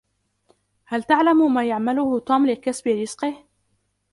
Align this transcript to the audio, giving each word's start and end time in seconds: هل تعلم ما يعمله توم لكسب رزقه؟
هل 0.85 1.03
تعلم 1.03 1.53
ما 1.53 1.65
يعمله 1.65 2.19
توم 2.19 2.45
لكسب 2.47 2.87
رزقه؟ 2.87 3.43